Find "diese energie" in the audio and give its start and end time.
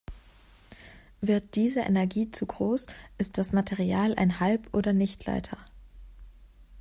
1.53-2.31